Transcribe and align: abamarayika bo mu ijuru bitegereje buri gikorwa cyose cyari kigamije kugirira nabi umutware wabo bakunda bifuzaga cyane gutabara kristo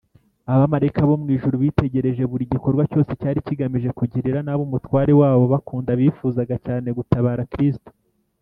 abamarayika 0.53 1.01
bo 1.09 1.15
mu 1.21 1.27
ijuru 1.35 1.55
bitegereje 1.63 2.23
buri 2.31 2.43
gikorwa 2.53 2.83
cyose 2.91 3.11
cyari 3.21 3.39
kigamije 3.47 3.89
kugirira 3.99 4.39
nabi 4.43 4.61
umutware 4.67 5.11
wabo 5.21 5.43
bakunda 5.53 5.91
bifuzaga 5.99 6.55
cyane 6.65 6.87
gutabara 6.97 7.43
kristo 7.53 7.89